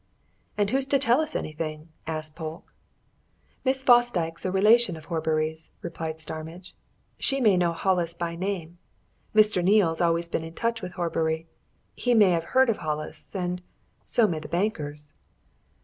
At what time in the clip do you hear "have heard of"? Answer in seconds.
12.31-12.77